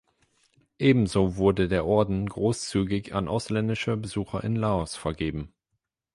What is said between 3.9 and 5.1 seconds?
Besucher in Laos